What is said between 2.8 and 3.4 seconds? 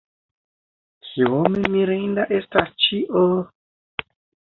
ĉio!